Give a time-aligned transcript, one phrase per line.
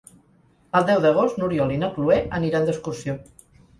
[0.79, 3.19] El deu d'agost n'Oriol i na Cloè aniran d'excursió.